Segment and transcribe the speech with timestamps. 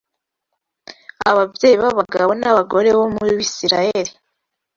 [1.29, 4.11] Ababyeyi b’abagabo n’abagore bo mu Bisirayeli